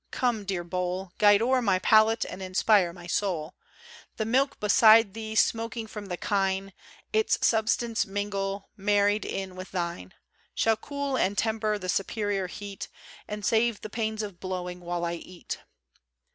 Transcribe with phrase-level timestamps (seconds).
[0.09, 3.53] Come, dear bowl, Guide o'er my palate, and inspire my soul!
[4.17, 6.73] The milk beside thee, smoking from the kine,
[7.13, 10.15] Its substance mingle, married in with thine,
[10.55, 12.87] Shall cool and temper the superior heat,
[13.27, 15.59] And save the pains of blowing while I eat.